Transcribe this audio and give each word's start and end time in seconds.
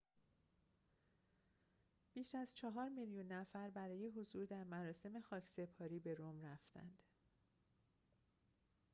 بیش 2.13 2.35
از 2.35 2.53
چهار 2.55 2.89
میلیون 2.89 3.27
نفر 3.31 3.69
برای 3.69 4.07
حضور 4.09 4.45
در 4.45 4.63
مراسم 4.63 5.21
خاکسپاری 5.21 5.99
به 5.99 6.15
رم 6.19 6.41
رفتند 6.41 6.99